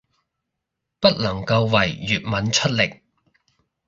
[0.99, 3.03] 不能夠為粵文出力